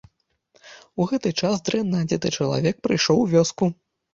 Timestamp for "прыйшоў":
2.89-3.17